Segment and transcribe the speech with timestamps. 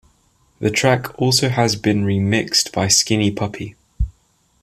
[0.57, 1.47] The track has also
[1.77, 3.75] been remixed by Skinny Puppy.